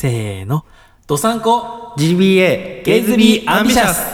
[0.00, 0.64] せーの。
[1.08, 4.06] ドサンコ GBA ゲイズビーアンビシャス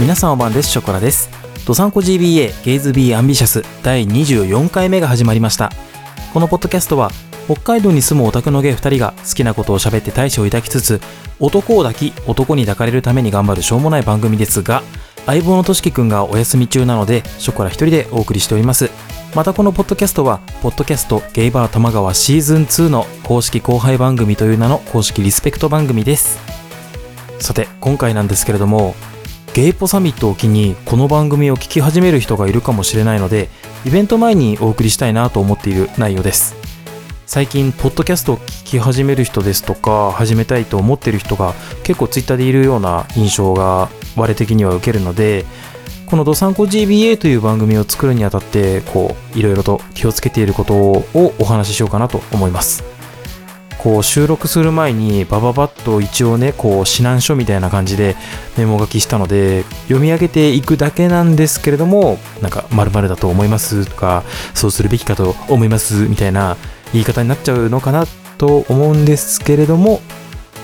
[0.00, 0.70] 皆さんおばんです。
[0.70, 1.28] ショコラです。
[1.66, 5.70] ドサンコ GBA ゲイズビーアンビシャス第24回目が始まりました。
[6.32, 7.10] このポッドキャストは
[7.44, 11.02] 北海道に住むオタクのゲイ2人が好きなことを喋って大志を抱きつつ
[11.38, 14.82] 男を抱き男に抱かれるために頑張るしょうもない番組ですが
[15.26, 18.90] 相棒のとしきくんがお休み中なのでショコラ一人でお送りしております
[19.36, 26.38] またこのポッドキャストはポッドキャストゲイバー玉川シーズン2の公式後輩番組という名の公式リスペクト番組です。
[27.38, 28.94] さて今回なんですけれども
[29.52, 33.50] ゲイポサミットを機にこの番組を聞き始める人がいるかもしれないので
[33.84, 36.56] イベント前にお送りしたいなと思っている内容です。
[37.26, 45.44] 最近ポッドキャストを聞き始める人ですとか始めたいと思ってる人が結構ツイッターでいるような印象が我的には受けるので
[46.06, 52.96] この「どさんこ GBA」という番組を作るにあたってこういろいろと気をつけていることをお話ししようかなと思います。
[53.78, 58.16] こう収録する前にバババッと一応ねこう指南書みたいな感じで
[58.56, 66.56] メモ書きしたので読み上げていくだけなんですけれどもなんか〇〇だと思いますとかそうするべきかと思いますみたいな
[66.92, 68.06] 言い方になっちゃうのかな
[68.38, 70.00] と思うんですけれども、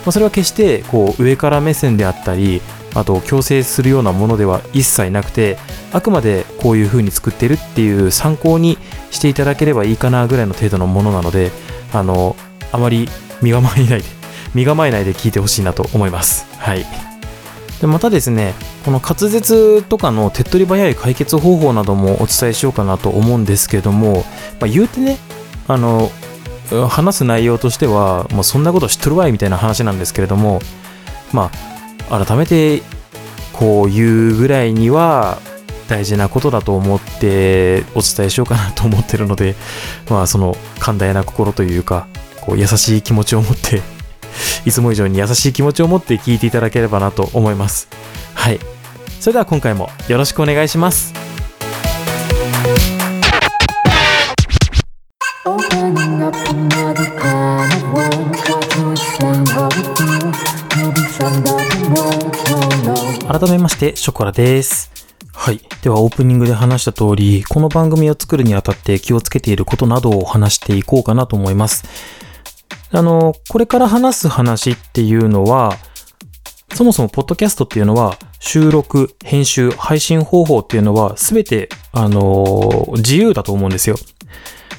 [0.05, 2.61] まあ、それは決してこう上から目線であったり
[2.95, 5.57] あと強制するようなものでは一切なくて
[5.93, 8.79] あくまでこういう風に作ってるっていう参考に
[9.11, 11.51] していただければいいかなぐらいの程度のものなので
[11.93, 12.37] あの
[12.71, 13.09] あまり
[13.41, 14.05] 身構えないで
[14.55, 16.47] 身構えないで聞いてほしいなと思います。
[16.59, 16.84] はい。
[17.81, 24.25] でまたですねこの滑舌とかの手っ取り早い解決方法などもお伝えしようかなと思うんですけども、
[24.61, 25.19] まあ、言うてね
[25.67, 26.12] あの
[26.89, 30.61] 話す内容としてはもうそんなこと知っとるわいみたいな話なんですけれども
[31.33, 31.72] まあ
[32.13, 32.83] 改めて
[33.55, 35.39] こう言うぐらいには
[35.89, 39.55] 大事なことだと思ってお伝えしようかなと思ってるので
[40.11, 42.07] まあその寛大な心というか
[42.41, 43.83] こう優しい気持ちを持って
[44.67, 47.89] いつも以上に優しい気持ちを持って聞いていただければなと思います。
[48.34, 48.61] はい。
[49.21, 51.22] それでは今回もよろしくお願いします。
[63.32, 64.91] 改めまして、ショコラです。
[65.32, 65.60] はい。
[65.81, 71.82] では、オープニングで話した通り、この番組を作るにあたって気をつけていることなどを話していこうかなと思います。
[72.91, 75.78] あの、これから話す話っていうのは、
[76.75, 83.97] そもそもポッドキャストっていうのは、収録、編集、配信方法っていうのは、すべて、あの、自由だと思うんですよ。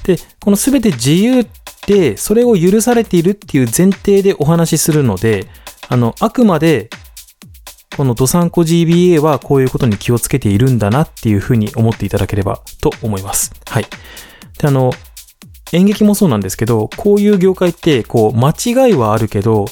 [0.03, 1.47] で、このすべて自由っ
[1.87, 5.47] て、それを許されているっていう前提でお話しするので、
[5.89, 6.91] あの、あくまで
[7.95, 13.51] このドサンコ GBA はこういうことに気をつけているんだなっていうふうに思っていただければと思います。
[13.67, 13.85] はい。
[14.57, 14.91] で、あの、
[15.73, 19.65] 演劇もそうなんですけど、こういう業界って、こう、間違いはあるけど、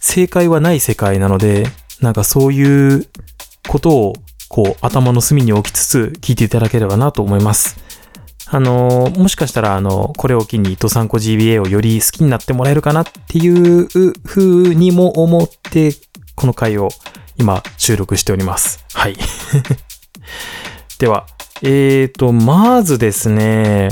[0.00, 1.66] 正解はない世界なので、
[2.00, 3.08] なんかそういう
[3.68, 4.12] ことを、
[4.48, 7.78] こう、頭の隅に置きつつ聞いていただければなと思います。
[8.48, 15.92] あの、もしかしたら、あの、これを機にドサンコ GBA をより好きになってもらえるかなっていうふうにも思って、
[16.36, 16.90] この回を
[17.38, 18.84] 今収録しております。
[18.94, 19.16] はい。
[20.98, 21.26] では、
[21.62, 23.90] えーと、まずですね、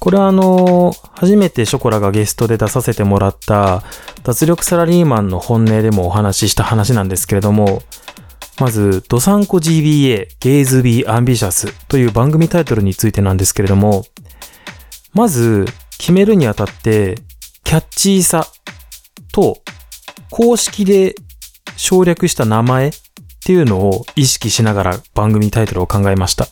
[0.00, 3.82] これはあの、初めてショコラがゲストで出させてもらった
[4.22, 7.82] 脱力サラリーマンの本音でもお話しした話なんですけれども、
[8.60, 14.04] まず、ドサンコ GBA ゲイズビーアンビシャスという番組タイトルについてなんですけれども、
[15.12, 15.66] まず
[15.98, 17.16] 決めるにあたって、
[17.64, 18.46] キャッチーさ
[19.32, 19.58] と
[20.30, 21.14] 公式で
[21.78, 22.92] 省略した名前っ
[23.44, 26.48] ていうのを意識しながら番組タイトルを考えました。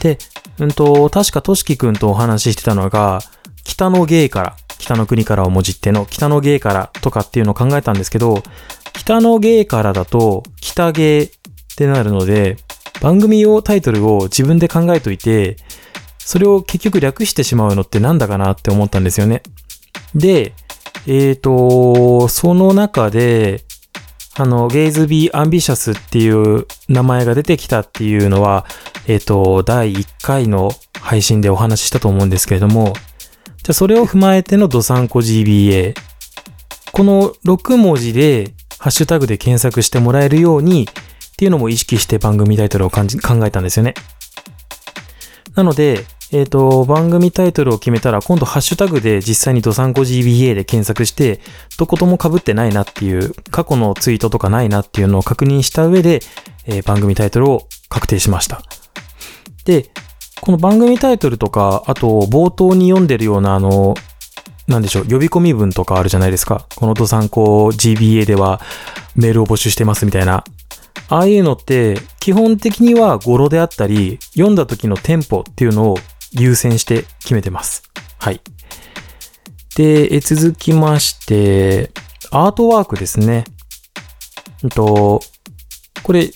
[0.00, 0.16] で、
[0.58, 3.20] うんと、確かとしきくんとお話ししてたのが、
[3.64, 8.42] 北の芸から、北の国からをもじっての北の芸からとかっていうのを考えたんですけど、
[8.92, 11.30] 北の芸からだと北芸っ
[11.76, 12.56] てなるので、
[13.00, 15.56] 番組用タイトルを自分で考えといて、
[16.18, 19.42] それを結局略してしまうのってなんだかなって思ったんですよね。
[20.14, 20.54] で、
[21.06, 23.65] えーと、その中で、
[24.38, 28.66] あの、ゲイズビーアンビシャスっていう名前が出てきたっていうのは、
[29.06, 32.92] えっ、と、第1回の配信でお話ししたと思うんですけれども、
[33.62, 35.94] じゃそれを踏まえてのドサンコ GBA。
[36.92, 43.04] この6文字で、ハッシュタグで検索してもらえるようにっていうのも意識して番組タイトルを考
[43.44, 43.94] えたんですよね。
[45.54, 46.04] なので、
[46.36, 51.40] えっ、と、番組タイトルを決めたら、今度ハッシュタグで実際にドサンコ GBA で検索して、
[51.78, 56.20] どことも被ってないなっていう、過去のツイートとかないなっていうのを確認した上で、
[56.66, 58.60] えー番組タイトルを確定しました。
[59.64, 59.88] で、
[60.42, 63.94] この番組タイトルとか、あと冒頭に読んでるようなあの、
[64.68, 66.66] なんでしょう、呼び込み文とかあるじゃないですか。
[66.76, 68.60] このドサンコ GBA では
[69.14, 70.44] メールを募集してますみたいな。
[71.08, 75.98] ああいうのって、基本的には語呂であったり、読んだ時のテンポっていうのを
[76.38, 77.82] 優先して決めてます。
[78.18, 78.40] はい。
[79.76, 81.90] で、え続きまして、
[82.30, 83.44] アートワークですね。
[84.62, 85.20] うんと、
[86.02, 86.30] これ、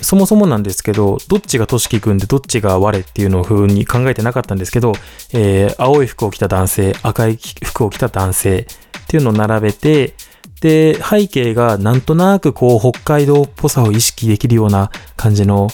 [0.00, 4.92] そもそもなんですけど、どっちがとしきくんでどっちが我っていうのを風に考えてなかったんですけど、
[5.32, 10.14] えー青い服を着た男性、赤い服を着た男性っていうのを並べて、
[10.60, 15.68] で、背景がなんとなくこう北海道っぽさを意識できるような感じの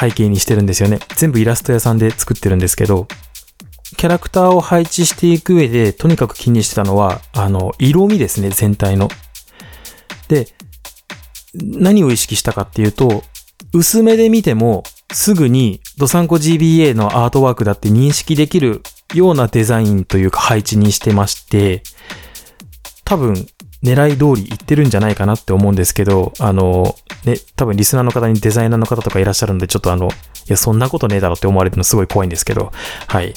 [0.00, 0.98] 背景にしてるんですよね。
[1.16, 3.06] 全部イラスト屋さんで作ってるんですけど、
[3.96, 9.08] キャラクターを配置していく上で、とにかく気にしてたのは、あの、色味ですね、全体の。
[10.28, 10.48] で、
[11.54, 13.24] 何を意識したかっていうと、
[13.72, 18.82] 薄めで見ても、すぐにドサンコ GBA のアートワークだって認識できる
[19.12, 21.82] ようなデザインというか配置にしてまして、
[23.04, 23.46] 多分
[23.82, 26.94] 狙い通りいってるんじゃないかなって思うんですけど、あの、
[27.24, 30.10] ね、多分リスナーの方にデザイナーの方とかいらっしゃるんで、ちょっとあの、い
[30.48, 32.72] や、そんなことねえだろって思われるのすごい怖いんですけど、
[33.06, 33.34] はい。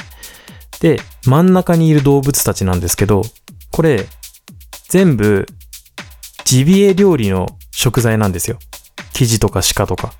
[0.80, 3.22] で、真ん中にいる動物たちなんですけど、
[3.70, 4.06] これ、
[4.88, 5.46] 全部、
[6.44, 8.58] ジビエ料理の食材なんですよ。
[9.12, 10.14] キジとか鹿とか。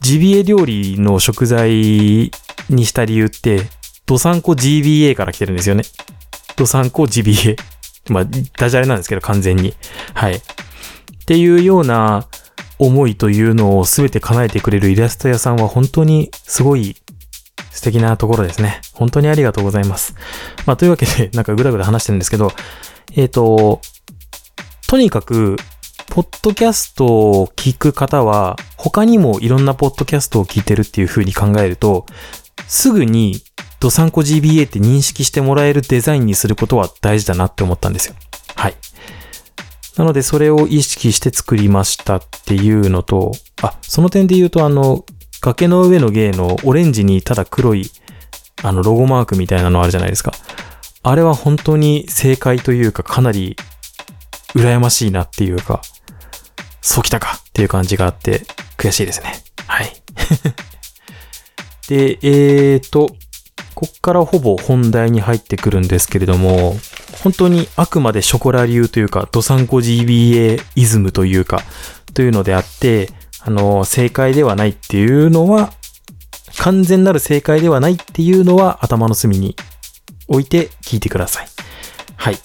[0.00, 2.30] ジビエ料理の食材
[2.70, 3.68] にした理由って、
[4.06, 5.82] ドサンコ GBA から来てるんですよね。
[6.58, 7.56] ドサンコ GBA。
[8.10, 8.24] まあ、
[8.58, 9.74] ダジャレなんですけど、完全に。
[10.14, 10.34] はい。
[10.36, 10.40] っ
[11.26, 12.26] ていうような
[12.78, 16.96] 思いというのを全て叶えてくれるイラスト屋さんは本当にすごい
[17.70, 18.80] 素敵なところですね。
[18.92, 20.14] 本当にありがとうございます。
[20.66, 22.52] まあ、というわけで、 なんかぐだぐだ話してるんですけど、
[23.14, 23.80] えっ、と、
[24.86, 25.56] とにかく、
[26.08, 32.06] ポッドキャストを聞く方は、他にもいろんなポッドキャストを聞いてるっていう風に考えると、
[32.66, 33.42] すぐに
[33.80, 38.14] ドサンコ GBA って認識してもらえるデザインにすることは大事だなって思ったんですよ。
[38.56, 38.74] はい。
[39.96, 43.32] なので、それを意識して作りましたっていうのと、
[43.62, 45.04] あ、その点で言うと、あの、
[45.40, 47.90] 崖の上の芸のオレンジにただ黒い、
[48.62, 50.32] あの、ロゴマークみたいなのあるじゃないですか。
[51.02, 53.56] あれは本当に正解というか、かなり
[54.54, 55.82] 羨ましいなっていうか、
[56.80, 58.42] そうきたかっていう感じがあって、
[58.76, 59.34] 悔しいですね。
[59.66, 59.92] はい。
[61.88, 63.16] で、えーと、
[63.78, 66.74] こっからほぼ本題に入ってくるんですけれども、
[67.22, 71.60] 本当にあくまでショコラ流というか、ドサンコ GBA イズムというか、
[72.12, 73.08] というのであって、
[73.40, 75.72] あの、正解ではないっていうのは、
[76.56, 79.54] 完全なる正解ではないっていうのは頭の隅に
[80.26, 81.46] 置いて聞いてください。
[82.16, 82.38] はい。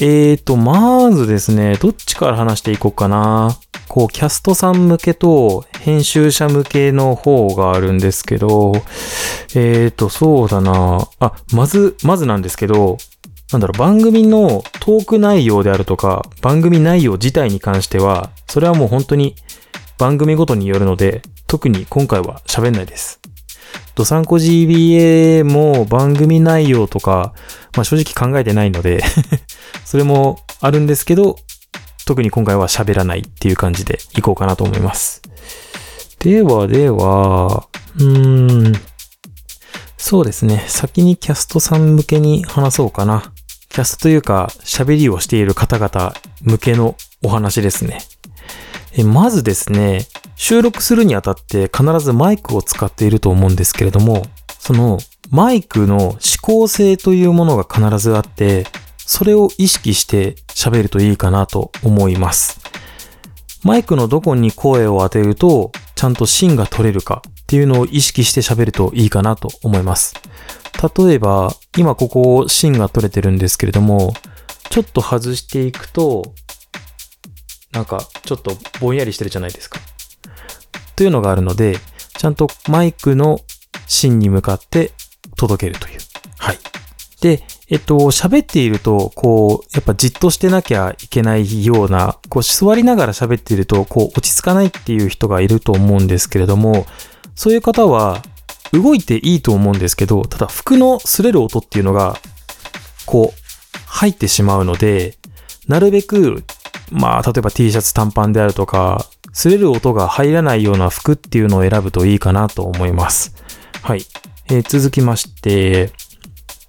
[0.00, 3.56] えーと、まずですね、どっちから話していこうかな。
[3.86, 8.72] こう、キャストさん向けと編集者向けの方があるんですけど、
[9.54, 11.06] えーと、そうだな。
[11.20, 12.96] あ、まず、まずなんですけど、
[13.52, 19.36] なんだろう、番組のトーク内容であるとか、番組内容自体に関しては、それはもう本当に
[19.98, 23.20] 番組ごとによるので、特に今回は喋んないです。
[23.94, 27.34] ドサンコ GBA も番組内容とか、
[27.76, 29.04] まあ正直考えてないので、
[29.84, 31.36] それもあるんですけど、
[32.06, 35.20] 特に今回は喋らないっていう感じでいこうかなと思います。
[36.24, 38.72] ではでは、うーん、
[39.98, 40.64] そうですね。
[40.68, 43.30] 先にキャストさん向けに話そうかな。
[43.68, 47.98] キャストというか、喋りをしている方々向けのお話ですね。
[49.04, 54.22] まずですね、収録するにあたって必ずマイクを使っていると思うんですけれども、
[54.58, 54.96] その
[55.30, 58.66] マイクの指向性というものが必ずあって、
[58.96, 62.60] それを意識して喋るといいかなと思います。
[63.62, 70.14] マイクのどこに声を当てると、ちゃんと芯が取れるかっていうのを意識して喋るといいかなと思います。
[70.96, 74.12] 例えば、今ここ芯が取れてるんですけれども、
[74.70, 76.34] ちょっと外していくと、
[77.72, 79.80] なんかちょっとぼんやりしてるじゃないですか。
[80.96, 81.76] というのがあるので、
[82.18, 83.40] ちゃんとマイクの
[83.86, 84.92] 芯に向かって
[85.36, 86.00] 届けるという。
[86.38, 86.58] はい。
[87.20, 96.86] で、えっと、喋っていると、こう、やっぱじっとしてなきゃいけないような、こう、座りながら喋っていると、こう、落ち着かないっていう人がいると思うんですけれども、
[97.34, 98.22] そういう方は、
[98.72, 102.18] 動いていいと思うんですけど、ただ服の擦れる音っていうのが、
[103.06, 103.44] こう、
[103.86, 105.16] 入ってしまうので、
[105.68, 106.44] なるべく、
[106.90, 113.34] まあ、例えば T シャツ短パンであるとか、擦れる音が入らないような服っていうのを選ぶといいかなと思います。
[113.82, 114.02] はい。
[114.48, 115.90] えー続きまして、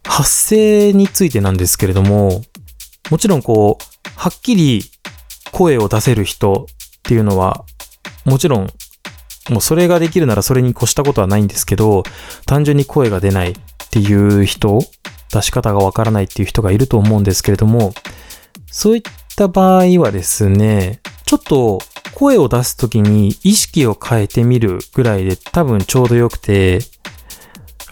[0.05, 2.43] 発声についてなんですけれども、
[3.11, 4.83] もちろんこう、はっきり
[5.51, 7.65] 声を出せる人っていうのは、
[8.23, 8.69] もちろん
[9.49, 12.03] もうそれができるならそれに越したことはないんですけど、
[12.45, 13.55] 単純に声が出ないっ
[13.91, 14.79] ていう人、
[15.31, 17.93] 出し方がわからないっていう人がいると思うんですけれども、
[18.71, 19.03] そういっ
[19.35, 21.79] た場合はですね、ちょっと
[22.15, 26.79] 声を出すときに意識を変えてみるぐらいで多分ちょうどよくて、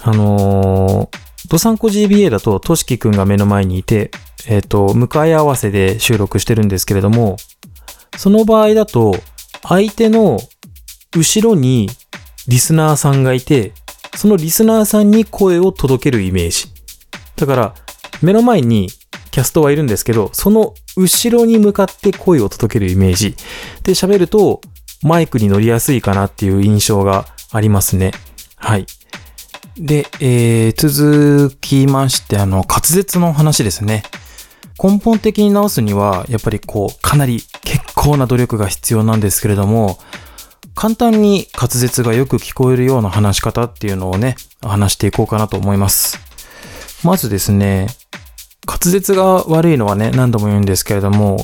[0.02, 1.18] あのー、
[1.50, 4.12] ドサンコ GBA だとトシキくんが目の前にいて、
[4.48, 7.38] えっ、ー、と、向かい合わせで収録してるんですけれども、
[8.18, 9.16] その場合だと、
[9.64, 10.40] 相手の
[11.16, 11.90] 後ろに
[12.48, 13.74] リスナーさんがいて、
[14.16, 16.68] そのリスナーさんに声を届けるイメージ。
[17.36, 17.76] だから、
[18.22, 18.90] 目の前に
[19.32, 23.36] キャストはいるんですけど、その後ろに向かって声を届けるイメージ。
[23.84, 24.62] で、喋ると
[25.02, 28.12] マイクに乗りやすいかなっていう印象がありますね。
[28.56, 28.86] はい。
[29.78, 34.04] で、えー、続きまして、あの、滑舌の話ですね。
[34.82, 39.98] 根本的に直すには、やっぱりこう、かなり結構な努力が必要なんですけれども、
[40.76, 46.20] 簡単に滑舌がよく聞こえるような話し方っていうのをね、話していこうかなと思います。
[47.04, 47.88] まずですね、
[48.66, 51.38] 滑舌が悪いのはね、何度も言うんですけれども、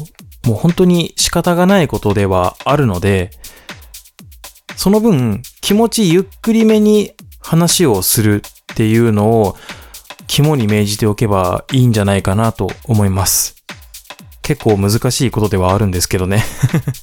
[0.46, 3.32] もう本当に仕方がないことではあるので、
[4.76, 9.58] その分気持ちゆっくりめに話をするっていうのを
[10.28, 13.56] 肝に銘じておけばいいんじゃないかなと思います。
[14.42, 16.44] 結構難しいことではあるんですけどね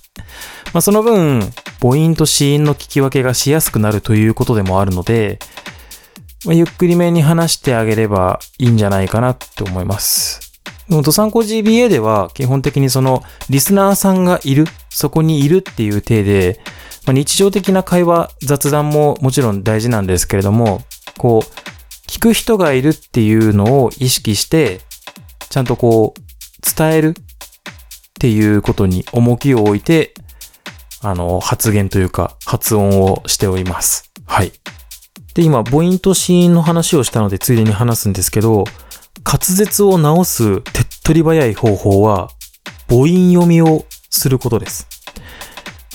[0.75, 1.41] まあその分、
[1.81, 5.39] 母音と子音の聞き分けがしやすくなるということでもあるので、
[6.45, 10.41] まあ、ゆっくりめに話してあげればいいんじゃないかなって思います。
[10.89, 16.61] ドサンコ GBA では基本的にそのリスナーさんがいる、そこにいるっていう体で、
[17.07, 20.83] まあ、日常的な会話、雑談ももちろん大事なんですけれども、
[21.17, 24.81] こう、聞く人がいるっていうのを意識して、
[25.49, 27.13] ちゃんとこう、伝えるっ
[28.19, 30.15] ていうことに重きを置いて、
[31.01, 34.11] あの、発言というか、発音をしております。
[34.27, 34.53] はい。
[35.35, 38.65] で、今、母音と子音の話をしたので、ついでに話すんですけど、
[39.25, 42.31] 滑舌を直す手っ取り早い方法は、
[42.89, 44.96] 母音読みをすることです。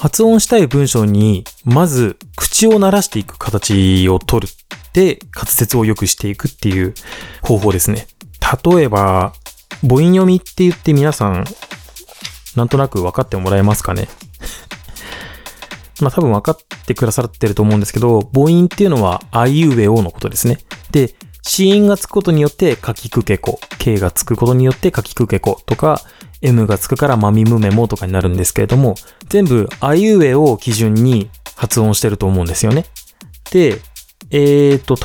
[0.01, 4.47] 発音したい文章に、まず、口を鳴らしていく形をとる。
[4.93, 6.95] で、滑舌を良くしていくっていう
[7.43, 8.07] 方法ですね。
[8.65, 9.33] 例えば、
[9.87, 11.45] 母音読みって言って皆さん、
[12.55, 14.07] なんとなく分かってもらえますかね？
[16.01, 20.57] まあ多分分かってくださってると思うんですけど、母音っていうのはあいうえおのことですね。
[20.89, 26.01] で、子音がつくことによってかきくけこ、K がつくことによってかきくけことか、
[26.41, 28.95] M がつくからまみむめもとかになるんですけれども、
[29.29, 32.85] 全部あいうえを基準に発音してると思うんですよね。
[33.51, 33.79] で、
[34.31, 34.95] えーと、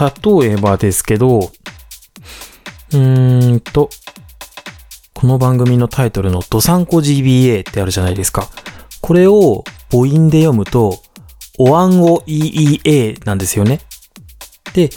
[0.40, 3.90] 例えばですけど、うーんと、
[5.12, 8.48] この番組のタイトルのドサンコ GBA ってあるじゃないですか。
[9.00, 11.00] これを母音で読むと、
[11.58, 13.80] おわんお EEA なんですよね。
[14.74, 14.94] で、ち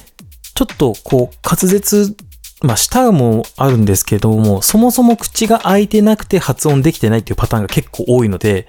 [0.62, 2.16] ょっとこう滑舌、
[2.62, 8.68] まあ舌もあるんですけども、そもそも口が開いてなくて発音できてないっていうパターンが結構多いので、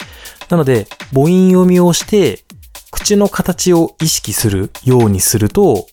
[0.48, 2.44] なので母音読みをして、
[2.92, 5.86] 口の形を意識するようにすると、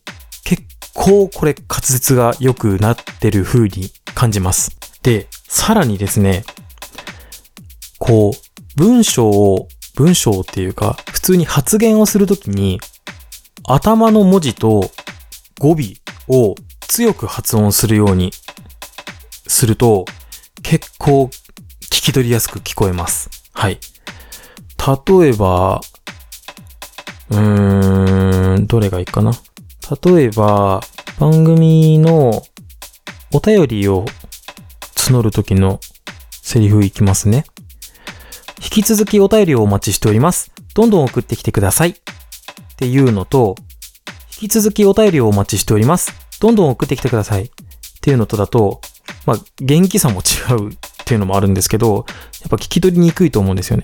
[0.44, 0.64] 結
[0.94, 4.78] 構これ滑舌が良くなってる風に感じます。
[5.04, 6.44] で、さらにですね、
[8.00, 8.38] こう、
[8.76, 12.80] 文章を文章っていうか、普通に発言をするときに、
[13.68, 14.92] 頭の文字と
[15.60, 15.76] 語尾
[16.28, 16.56] を
[16.88, 18.32] 強く発音するように
[19.48, 20.06] すると、
[20.64, 21.32] 結構聞
[21.90, 23.30] き取りやすく聞こえます。
[23.54, 23.80] はい。
[25.20, 25.82] 例えば、
[27.30, 29.32] うーん、どれがいいかな？
[30.04, 30.82] 例えば、
[31.20, 32.42] 番組の
[33.34, 34.06] お便りを
[34.96, 35.80] 募るときの
[36.32, 37.46] セリフいきますね。
[38.62, 40.52] 引き続きお便りをお待ちしております。
[40.74, 41.90] どんどん送ってきてください。
[41.90, 41.96] っ
[42.78, 43.56] ていうのと、
[44.42, 46.27] 引き続きお便りをお待ちしております。
[46.40, 47.44] どんどん送ってきてください。
[47.44, 47.50] っ
[48.02, 48.82] ていうのとだと、
[49.26, 52.06] まあ、元気さも違うっていうのもあるんですけど、
[52.42, 53.84] やっぱ聞き取りにくいと思うんですよね。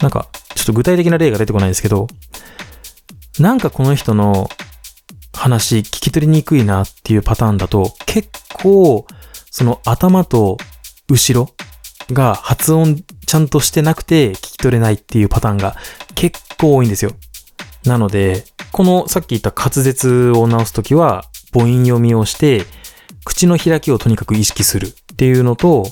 [0.00, 2.06] なんか、ちょっと具体的な例が出てこないんですけど、
[3.38, 4.48] なんかこの人の
[5.32, 9.06] 話聞き取りにくいなっていうパターンだと、結構、
[9.50, 10.56] その頭と
[11.08, 11.50] 後ろ
[12.12, 15.76] が発音ちゃんとしてなくて聞き取れないっていうパターンが
[16.14, 17.12] 結構多いんですよ。
[17.84, 22.64] なので、このさっき言った滑舌を直すときは母音読みをして、
[23.24, 25.86] 口の開きをとにかく意識するっていうのと、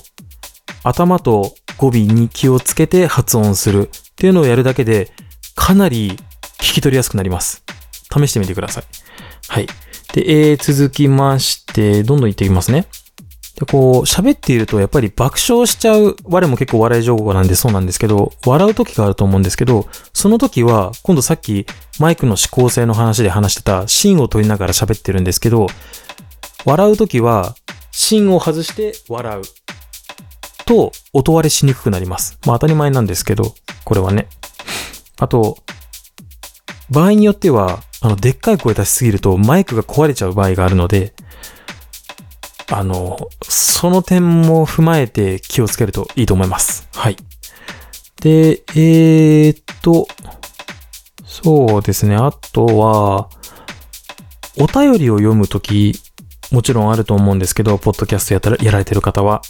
[0.83, 5.11] 頭と語尾に気をつけて発音するっていうのをやるだけで、
[5.55, 6.11] かなり
[6.59, 7.63] 聞き取りやすくなります。
[8.11, 8.83] 試してみてください。
[9.49, 9.67] はい。
[10.13, 12.87] で、えー、続きまして、どんどん言っていきますね。
[13.57, 21.65] で、こう、喋っているとやっぱり爆笑しちゃう、我も結構笑い情報なんでそうなんですけど、笑う時があると思うんですけど、その時は、今度さっき
[21.99, 25.67] マイクの指向性の話で話してた芯を取りながら喋ってるんですけど、
[26.65, 27.55] 笑う時は、
[27.91, 29.41] 芯を外して笑う。
[30.67, 32.37] と、音割れしにくくなります。
[32.45, 34.27] まあ当たり前なんですけど、これはね。
[35.19, 35.57] あと、
[36.91, 41.13] 場合によっては、あの、でっかい声出しすぎるとマイクが壊れちゃう場合があるので、
[42.69, 46.87] あの、その点も踏まえて気をつけるといいと思います。
[46.93, 47.17] はい。
[48.21, 50.07] で、えー、っと、
[51.25, 52.15] そうですね。
[52.15, 53.29] あとは、
[54.59, 55.93] お便りを読むとき、
[56.51, 59.41] もちろんあると思うんですけど、ポッドキャストやったらやられてる方は、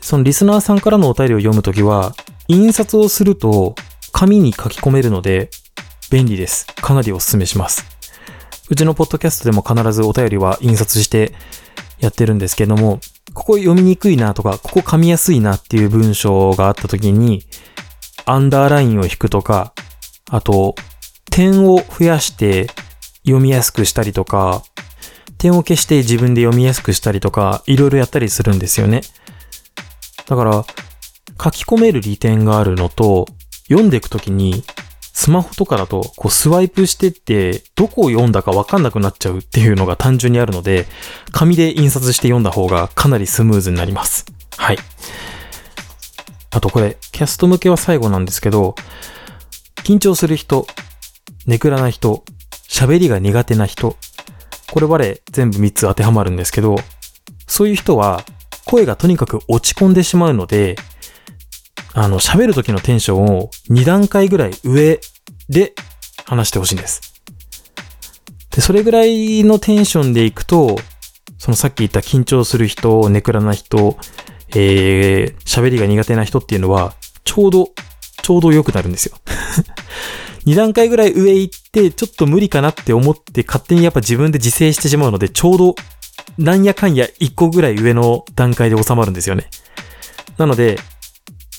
[0.00, 2.14] そのリスナーさんからのお便りを読むときは、
[2.48, 3.74] 印刷をすると
[4.12, 5.50] 紙に書き込めるので
[6.10, 6.66] 便利です。
[6.76, 7.84] かなりお勧めします。
[8.68, 11.32] うちのポッドキャストでも必ずお便りは印刷して
[11.98, 13.00] やってるんですけども、
[13.34, 17.44] ここ読みにくいなとか、ここ噛みやすいなっていう文章があったときに、
[18.24, 19.72] アンダーラインを引くとか、
[20.30, 20.74] あと、
[21.30, 22.68] 点を増やして
[23.24, 24.62] 読みやすくしたりとか、
[25.38, 29.02] 点を消して自分で読みやすくしたりとか、いろいろやったりするんですよね。
[30.26, 30.64] だから、
[31.42, 33.26] 書き込める利点があるのと、
[33.68, 34.64] 読んでいくときに、
[35.18, 40.84] スマホとかだと、こうスワイプしてって、どこを読んだかわかんなくなっちゃうっていうのが単純にあるので、
[41.32, 44.26] 紙で印刷して読んだ方がかなりスムーズになります。
[44.58, 44.78] はい。
[46.50, 48.74] あとこれ、キャスト向けは最後なんですけど、
[49.84, 50.66] 緊張する人、
[51.46, 52.22] ネクラな人、
[52.68, 53.96] 喋りが苦手な人、
[54.70, 56.76] これ我全部3つ当てはまるんですけど、
[57.46, 58.22] そういう人は
[58.66, 60.76] 声がとにかく落ち込んでしまうので、
[61.98, 65.00] あの、喋る時のテンションを2段階ぐらい上
[65.48, 65.72] で
[66.26, 67.14] 話してほしいんです。
[68.50, 70.76] で、それぐらいのテンションでいくと、
[71.38, 73.96] そのさっき言った緊張する人、ネクラな人、
[74.54, 76.92] えー、喋りが苦手な人っていうのは、
[77.24, 77.70] ちょうど、
[78.22, 79.16] ちょうど良くなるんですよ。
[80.44, 85.74] 2段階ぐらい上行って、ちょっと無理かなって思って勝手にやっぱ自分で自制してしまうので、ちょうど、
[86.36, 89.48] なんやかんや1個ぐらい上の段階で収まるんですよね。
[90.36, 90.78] なので、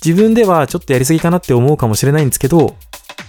[0.05, 2.75] 自分ではちょっとやりすぎかなって思うかもしれないんですけど、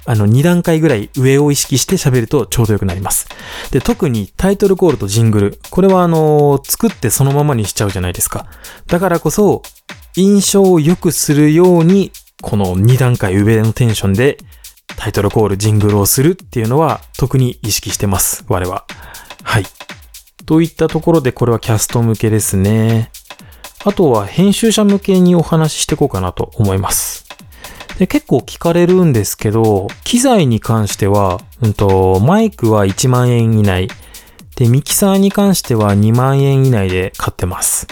[0.04, 3.28] あの、2段階ぐらい上を意識して喋るとちょうど良くなります。
[3.70, 5.60] で、特にタイトルコールとジングル。
[5.70, 8.46] これはあの作ってそのままにしちゃうじゃないですか。
[8.86, 9.62] だからこそ、
[10.16, 14.38] 印象を良くするように、この2段階上のテンションで、
[14.96, 18.44] タイトルコール、ジングルをするっていうのは、特に意識してます。
[18.48, 18.86] 我は。
[19.42, 19.64] はい。
[20.46, 23.10] といったところで、これはキャスト向けですね。
[23.84, 27.26] あとは編集者向けにお話ししていこうかなと思います。
[27.98, 33.88] で結構聞かれるんですけど、機材に関しては、うんと、マイクは1万円以内。
[34.54, 37.88] で、ミキサーに関しては2万円以内で買ってます。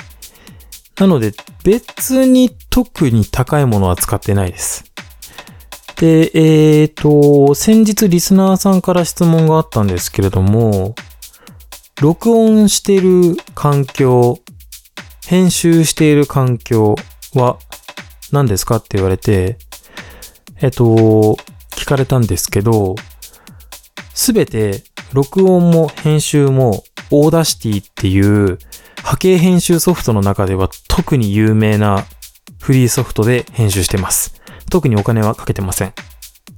[0.99, 1.33] なので、
[1.65, 4.85] 別に特に高いものは使ってないです。
[5.97, 10.95] で、えーと、先日リスナーさんから質問があったんですけれども、
[12.01, 14.39] 録音してる環境、
[15.27, 16.95] 編集している環境
[17.35, 17.59] は
[18.33, 19.59] 何ですかって言われて、
[20.61, 20.85] えっと、
[21.73, 22.95] 聞かれたんですけど、
[24.15, 28.59] すべて録音も編集も Audacity っていう
[29.03, 32.05] 波形編集ソフトの中では特に有名な
[32.61, 34.41] フリーソフトで編集してます。
[34.71, 35.93] 特にお金はかけてません。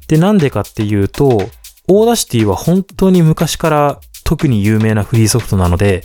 [0.09, 1.50] で、なんでかっていうと、
[1.88, 6.04] Audacity は本当に昔から特に有名なフリーソフトなので、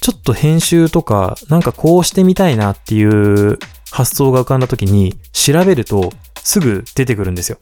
[0.00, 3.58] ちょっと編集とか、なんかこうしてみたいなっていう
[3.90, 7.58] 発想が浮かんだ時に調べるとすぐ出てくるんですよ。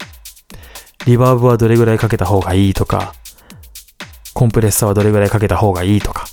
[1.05, 3.13] リバーブはどれぐらいかけた方がいいとか、
[4.33, 6.27] コンプレッサーはどれぐらいかけた方がいいとか、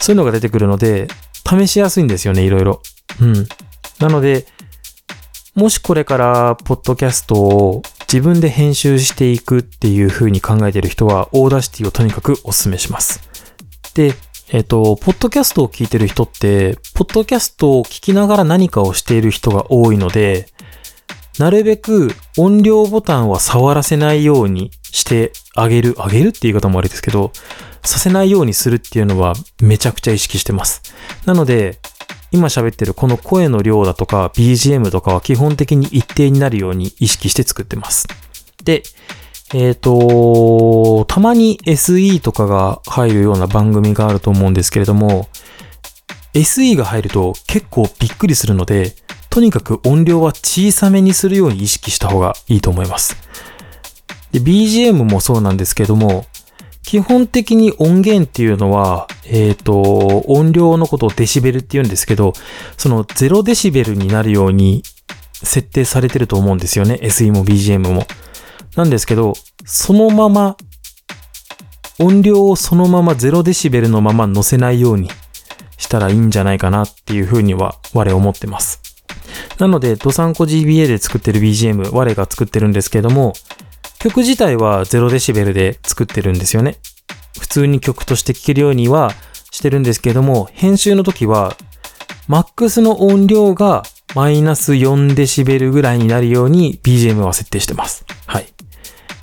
[0.00, 1.08] そういうのが出てくるので、
[1.48, 2.82] 試しやすいんですよね、いろいろ。
[3.20, 3.48] うん。
[4.00, 4.46] なので、
[5.54, 13.20] もしこれから、ポッドキャストを自分で編集していくっていう風に考えている人は、 Audacity をとにかくお勧めします。
[13.94, 14.14] で、
[14.50, 20.46] えっ、と、ポッドキャストを聞いてる人って、ポッドキャストを聞きながら何かをしている人が多いので、
[21.38, 27.30] なるべく音量ボタンは触らせないようにしてあげる、あげるって言い方もあれですけど、
[27.84, 30.82] させないようにするっていうのはめちゃくちゃ意識してます。
[31.26, 31.78] なので、
[32.30, 38.06] 今喋ってるこの声の量だとか BGM とかは基本的に一定になるように意識して作ってます。
[38.64, 38.82] で、
[39.54, 45.28] えっ、と、たまに SE とかが入るような番組があると思うんですけれども、
[46.34, 48.94] SE が入ると結構びっくりするので、
[49.30, 53.16] とにかく音量は小さめにするように意識した方がいいと思います。
[54.32, 56.26] で、BGM もそうなんですけども、
[56.82, 62.32] 基本的に音源っていうのは、えっ、と、音量のことをデシベルって言うんですけど、
[62.76, 64.82] その0デシベルになるように
[65.32, 66.98] 設定されてると思うんですよね。
[67.02, 68.06] SE も BGM も。
[68.78, 69.32] なんですけど、
[69.66, 70.56] そのまま、
[71.98, 75.10] 音量をそのまま0デシベルのまま乗せないように
[75.76, 78.80] したらいいんじゃないかなっていうふうには我思ってます。
[79.58, 83.32] なので、ドサンコ GBA で作ってる BGM、我が作ってるんですけども、
[83.98, 86.76] 曲自体は0デシベルで作ってるんですよね。
[87.40, 89.10] 普通に曲として聴けるようには
[89.50, 91.56] してるんですけども、編集の時は、
[92.28, 93.82] マックスの音量が
[94.14, 98.04] マイナス4デシベルぐらいになるように BGM は設定してます。
[98.26, 98.46] はい。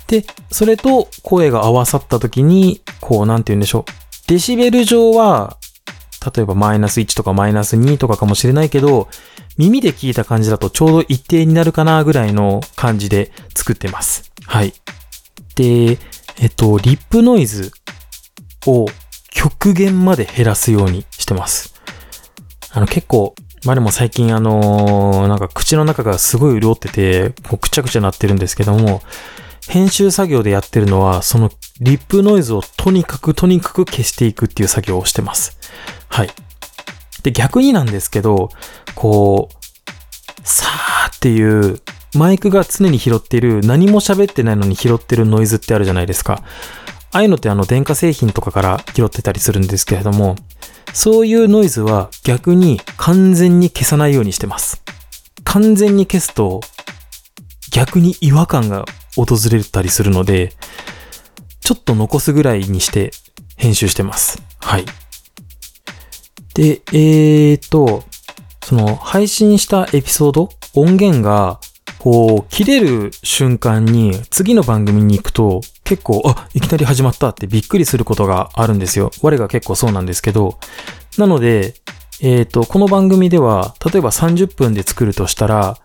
[0.08, 3.84] で、それと声が合わさった時に、こう、なんて言うんでしょう。
[4.28, 5.56] デシベル上は、
[6.34, 9.08] 例えばマイナス1とかマイナス2とかかもしれないけど、
[9.56, 14.32] 耳で聞いた感じだとちょうど一定になるかなぐらいの感じで作ってます。
[14.44, 14.74] はい。
[15.54, 15.98] で、
[16.38, 17.72] えっと、リップノイズ
[18.66, 18.86] を
[19.30, 21.74] 極限まで減らすようにしてます。
[22.70, 29.00] あの結構、まあでも最近あのーなんか口の中がすごい潤ってて、もうくちゃくちゃなってるんですけども、
[29.68, 31.50] 編集作業でやってるのは、その
[31.80, 35.58] リップノイズをとにかくとにかく消していくっていう作業をしてます。
[36.08, 36.30] はい。
[37.22, 38.50] で、逆になんですけど、
[38.94, 41.80] こう、さーっていう、
[42.14, 46.42] マイクが常に拾っている、何も喋ってないのに拾ってるノイズってあるじゃないですか。
[47.12, 50.36] ああいうのってあの電化製品とかから拾ってたりするんですけれども、
[50.92, 54.82] そういうノイズは逆に完全に消さないようにしてます。
[55.44, 56.60] 完全に消すと
[57.70, 58.84] 逆に違和感が
[59.16, 60.52] 訪れたりするので、
[61.60, 63.10] ちょっと残すぐらいにして
[63.56, 64.42] 編集してます。
[64.60, 64.84] はい。
[66.54, 68.04] で、えーと、
[68.64, 71.60] その配信したエピソード、音源が
[71.98, 79.10] こう切れる瞬間に次の番組に行くと結構、あ、いきなり始まったってびっくりすることがあるんですよ。
[79.22, 80.58] 我が結構そうなんですけど、
[81.18, 81.74] なので、
[82.22, 85.78] えっ、と、この番組では、例えば30分で作るとしたら、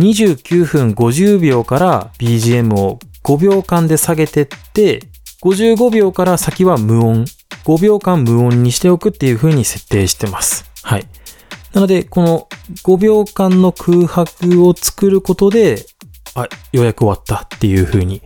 [0.00, 5.00] 29分50秒から BGM を5秒間で下げてって、
[5.42, 7.24] 55秒から先は無音、
[7.64, 10.70] 5秒間無音にしておくっていう風に設定してます。
[10.82, 11.06] はい。
[11.72, 12.48] なので、この
[12.84, 15.84] 5秒間の空白を作ることで、
[16.34, 18.22] あ、ようやく終わったっていう風に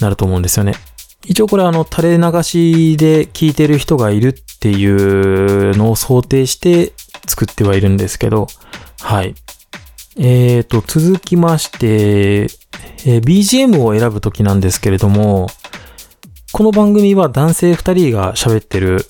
[0.00, 0.74] なると思うんですよね。
[1.24, 6.92] 一応これあの垂れ流しで聞いてる人がいるっていうのを想定して
[7.26, 8.48] 作ってはいるんですけど、
[9.00, 9.34] はい。
[10.18, 15.48] えーと、続きまして、えー BGM を選ぶときなんですけれども、
[16.52, 19.06] この番組は男性2人が喋ってる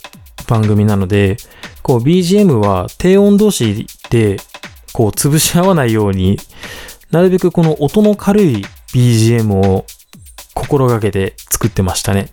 [0.48, 1.36] 番組なので、
[1.82, 4.36] こう BGM は低音同士で
[4.92, 6.38] こう潰し合わないように、
[7.10, 9.84] なるべくこの音の軽い BGM を
[10.54, 12.28] 心がけて作ってましたね。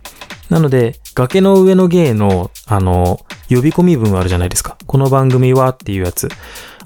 [0.49, 4.77] なので、崖の上の芸の、あの、呼び込み文あるじゃないですか。
[4.85, 6.29] この番組はっていうやつ。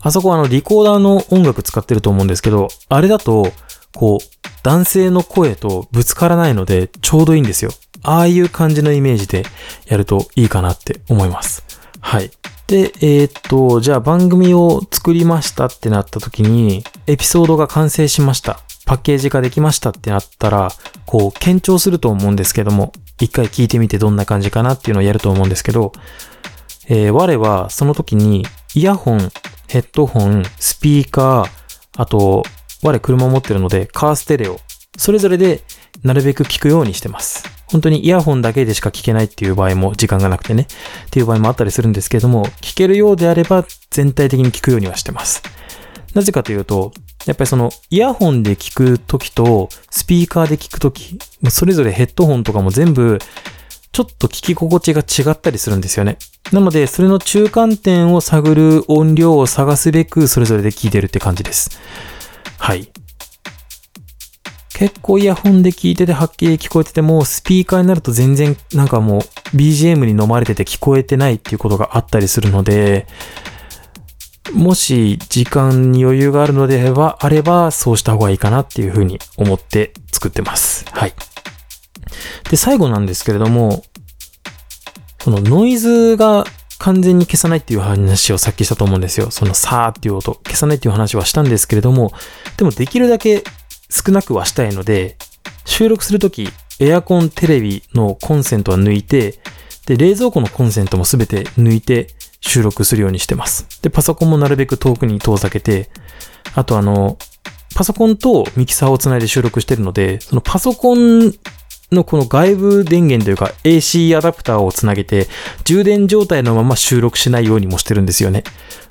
[0.04, 3.52] あそこあの、リコーダーの音楽使ってると思うんですけど、あれだと、
[3.96, 7.72] こう、男性の声とぶつからないので、ちょうどいいんですよ。
[8.02, 9.44] ああいう感じのイメージで
[9.88, 11.64] やるといいかなって思います。
[12.02, 12.32] はい。
[12.68, 18.60] で、えーっと、じゃあ番組を作りましたってなった時に、エピソードが完成しました。
[18.86, 20.72] パッケージ化できましたってなったら、
[21.06, 25.94] こう、検証すると思うんですけども、一回聞いてみてどんな感じかなっていうのをやると思うんですけど、
[26.90, 29.32] えー我はその時に、イヤホン、
[29.74, 31.50] ヘッドホン、スピーカー、
[31.98, 32.44] あと、
[32.84, 34.60] 我車持ってるので、カーステレオ、
[35.00, 35.62] それぞれで
[36.04, 37.44] なるべく聞くようにしてます。
[37.72, 40.68] 本当にイヤホンだけでしか聞けないっていう場合も時間がなくてね、
[41.08, 45.42] っていう場合もあったりするんですけれども、聞けるようであれば全体的に聞くようにはしてます。
[46.14, 46.92] なぜかというと、
[47.26, 51.18] やっぱりそのイヤホンで聞くときとスピーカーで聞くとき、
[51.50, 53.18] それぞれヘッドホンとかも全部
[53.94, 56.18] ちょっと聞き心地が違ったりするんですよね。
[56.52, 61.80] なので、それの中間点を探る音量を探すべくそれぞれで聞いてるって感じです。
[62.58, 62.92] はい。
[64.74, 69.22] 結構イヤホンで聞いててはっきり聞こえてても、スピーカーになると全然なんかもう
[69.56, 73.06] BGM に飲まれてて聞こえてないっていうことがあったりするので、
[74.54, 80.86] もし時間に余裕があるのであれば、あればそうした方がいいかなっていうふうに思って作ってます。
[80.92, 81.14] はい。
[82.50, 83.84] で、最後なんですけれども、
[85.24, 86.46] そのノイズが
[86.80, 89.32] 完全に消さないっていう話をさっきしたと思うんですよ。
[89.32, 92.12] そのさーっていう音、消さないっていう話はしたんですけれども、
[92.58, 93.44] でもできるだけ
[93.90, 95.18] 少なくはしたいので、
[95.66, 96.50] 収録するとき、
[96.80, 99.40] エアコン、テレビのコンセントは抜いて、
[99.86, 102.08] で、冷蔵庫のコンセントもすべて抜いて
[102.42, 103.66] 収録するようにしてます。
[103.82, 105.90] で、パソコンもなるべく遠くに遠ざけて、
[106.56, 107.18] あとあの、
[107.76, 111.34] パソコンとミキサーをつないで収録してるので、そのパソコン
[111.94, 115.28] のこの外部電源というか AC アダプターをつなげて
[115.64, 118.44] 充電状態のまま収録しないようにもしてるんですよね。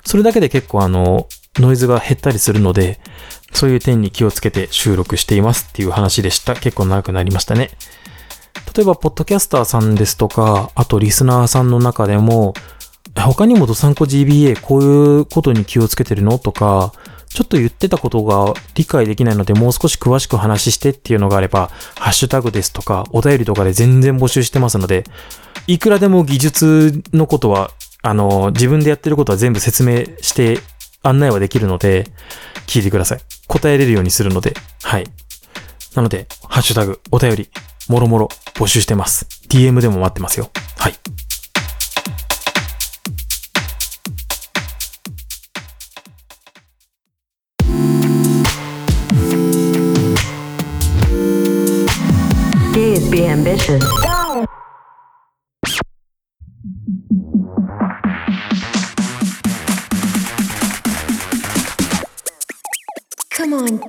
[0.05, 2.99] それだけで結構あの、ノイズが減ったりするので、
[3.51, 6.55] そういう点に気をつけて収録していますっていう話でした。
[6.55, 7.69] 結構長くなりましたね。
[8.75, 12.53] 例えば、ポッドキャスターさんですとか、あとリスナーさんの中でも、
[13.15, 16.39] 他にもドサンコ GBA こういうことに気をつけてるの？
[16.39, 16.93] とか、
[17.33, 25.03] ちょっと言ってたことが理解できないのでもう少し詳しく話してっていうのがあれば、ハッシュタグですとか、お便りとかで全然募集してますので、
[25.65, 27.71] いくらでも技術のことは、
[28.03, 30.59] あの、自分でやってることは全部説明して
[31.01, 32.05] 案内はできるので、
[32.67, 33.19] 聞いてください。
[33.47, 35.05] 答えれるようにするので、はい。
[35.95, 37.49] なので、ハッシュタグ、お便り、
[37.89, 39.27] もろもろ募集してます。
[39.49, 40.49] DM でも待ってますよ。
[40.77, 40.93] はい。
[53.33, 53.81] Ambitious.
[63.35, 63.81] Come on.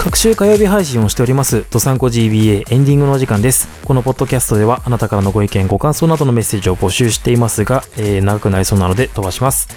[0.00, 3.68] 各週火曜日配信をしております、ドサンコ GBA エンディングのお時間です。
[3.84, 9.68] このポッドキャストでは、あなたからのご意見、ご感想などのメッセージを募集していますが、えー長くなりそうなので飛ばします。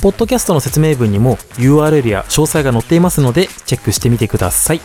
[0.00, 4.80] ポッドキャストの説明文にも URL や詳細が載っていますので、チェックしてみてください。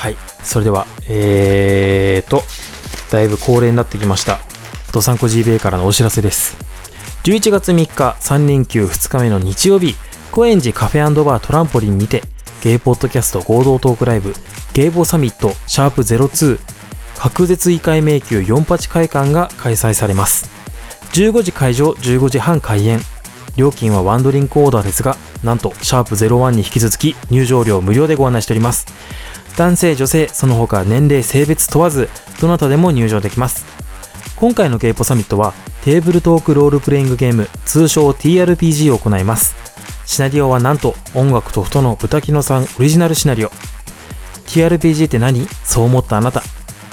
[0.00, 0.16] はい。
[0.42, 2.42] それでは、えーと、
[3.10, 4.38] だいぶ恒例になってきました。
[4.94, 6.56] ドサンコ GBA からのお知らせです。
[7.24, 9.96] 11月3日3連休2日目の日曜日、
[10.32, 12.22] 高円寺カフェバートランポリンにて、
[12.62, 14.32] ゲイポッドキャスト合同トークライブ、
[14.72, 16.58] ゲイボサミットシャープ02、
[17.18, 20.48] 隔絶異界迷宮48会館が開催されます。
[21.12, 23.00] 15時会場、15時半開演。
[23.56, 28.86] 料金はワンドリンクオーダーですが、なんと、シャープ01に引き続き入場料無料でご案内しております。
[29.60, 32.08] 男性、女性、その他年齢、性別問わず、
[32.40, 33.66] どなたでも入場できます。
[34.36, 35.52] 今回のゲイポサミットは
[35.84, 39.54] テーブルトークロールプレイングゲーム通称 TRPG を行います。
[40.06, 43.50] シナリオはなんと音楽と太の豚キノさんオリジナルシナリオ。
[44.46, 45.46] TRPG って何？
[45.62, 46.42] そう思ったあなた。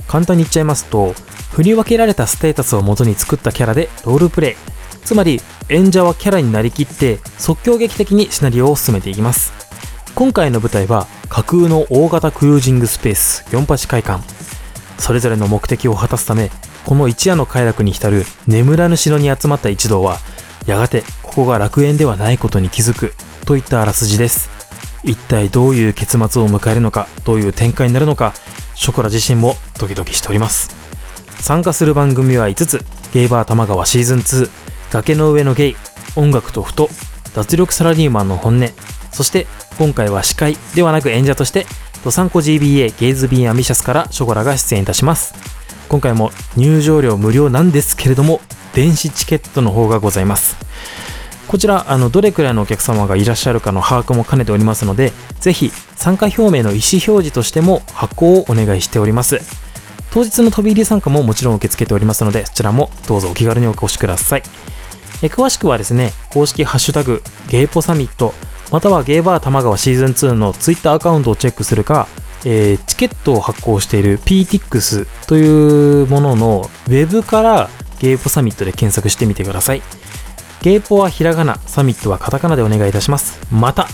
[0.06, 1.14] 簡単に言っちゃいますと
[1.54, 4.56] 振り分けられたステータスを元に作ったキャラでロールプレイ。
[5.06, 9.67] つまり演者はキャラになりきって即興劇的にシナリオを進めていきます。
[10.18, 14.24] 今回の舞台は架空の大型クルージングスペース48会館。
[14.98, 16.50] それぞれの目的を果たすため
[16.88, 20.18] この一夜の快楽に浸る眠らぬ城に集まった一同は
[20.66, 23.14] やがてここが楽園ではないことに気づく
[23.46, 24.50] といったあらすじです。
[25.04, 28.34] 一体どういう結末を迎えるのかどういう展開になるのか
[28.74, 30.76] ショコラ自身もドキドキしております。
[31.42, 32.84] 参加する番組は5つ。
[33.14, 34.50] ゲイバー玉川シーズン2
[34.94, 35.76] 崖の上のゲイ
[36.16, 36.90] 音楽とふと
[37.36, 38.68] 脱力サラリーマンの本音。
[39.12, 39.46] そして
[39.78, 41.68] 今回は司会ではなく演者として
[42.04, 45.36] ドサンコ GBA ゲイズビーンアンビシャスからショコラが出演いたします。
[45.88, 48.42] 今回も入場料無料なんですけれども
[48.74, 50.58] 電子チケットの方がございます。
[51.48, 59.40] こちらあのどれくらいのお客様がいらっしゃるかの把握も兼ねておりますのでぜひ参加表明の意思表示としても発行をお願いしております。
[60.12, 64.44] 当日の飛び入り参加ももちろん受け付けておりますのでそちらもどうぞお気軽にお越しください。
[65.22, 68.34] え詳しくはですね公式ハッシュタグゲイポサミット
[68.72, 72.08] またはゲイバー玉川シーズン2のツイッターアカウントをチェックするか
[72.46, 79.82] えーチケットを発行している PTX というもののウェブからゲイポサミットで検索してみてください。
[80.62, 83.40] ゲイポはひらがな、サミットはカタカナでお願いいたします。
[83.52, 83.88] また、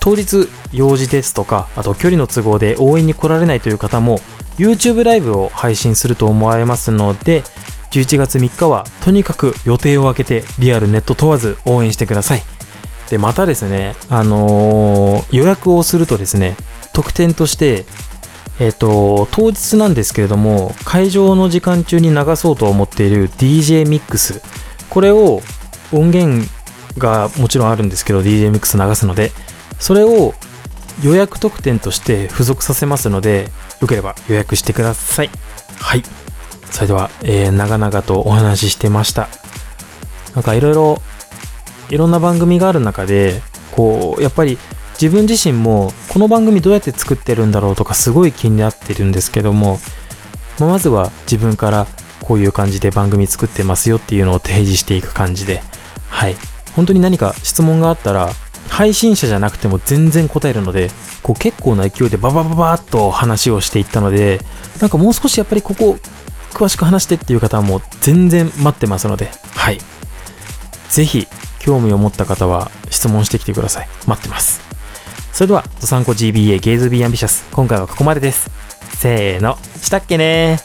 [0.00, 4.20] 当日用事ですとか、あと距離の都合で応援に来られないという方も
[4.58, 7.42] YouTube ライブを配信すると思われますので、
[7.90, 12.42] 11月3日はとにかく予定を空けてリアルネット問わず応援してください。
[13.12, 16.56] で、またですね、あのー予約をするとですね、
[16.94, 17.84] 特典として、
[18.58, 24.40] えっ、と、当日なんですけれども、会場の時間中に流そうと思っている DJ ミックス、
[24.88, 25.42] これを
[25.92, 26.48] 音源
[26.96, 29.30] がもちろんあるんですけど、DJ ミックス流すので、
[29.78, 30.32] それを
[31.02, 33.50] 予約特典として付属させますので、
[33.82, 35.30] よければ予約してください。
[35.78, 36.02] はい。
[36.70, 39.28] それでは、えー長々とお話ししてました。
[40.34, 41.02] なんかいろいろ、
[41.92, 44.56] いろんな番組がある中で、こう、やっぱり
[44.94, 49.78] 自分自身もこの番組どうやって作ってるんだろうとかすごい気になってるんですけども、
[50.58, 51.86] まあまずは自分から
[52.22, 55.62] こういう感じで番組作ってますよっていうのを提示していく感じで、
[56.08, 56.36] はい。
[56.74, 58.30] 本当に何か質問があったら、
[58.70, 60.90] 配信者じゃなくても全然答えるので、
[61.22, 64.40] こう結構な勢いでババババーっと話をしていったので、
[64.80, 65.98] なんかもう少しやっぱりここ
[66.54, 69.78] 詳しく話してっていう方はもう全然待ってますので、はい。
[70.92, 71.26] ぜひ
[71.58, 73.88] 興味を持った方は質問してきてください。
[74.06, 74.60] 待ってます。
[75.32, 78.50] それでは、ドサンコ GBA ゲイズビーアンビシャス、今回はここまでです。
[78.98, 79.56] せーの。
[79.80, 80.58] したっけね